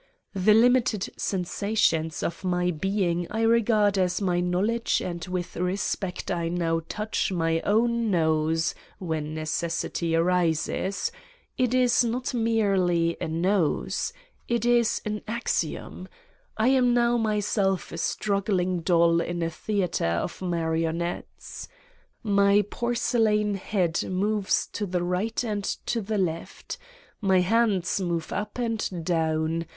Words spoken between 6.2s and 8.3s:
I now touch my own